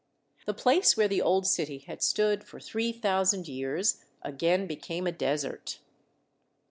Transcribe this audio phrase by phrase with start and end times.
[0.47, 5.11] The place where the old city had stood for three thousand years again became a
[5.11, 5.77] desert.